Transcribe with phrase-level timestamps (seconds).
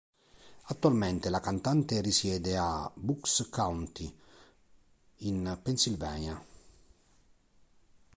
[0.63, 4.11] Attualmente la cantante risiede a Bucks County,
[5.17, 6.43] in Pennsylvania.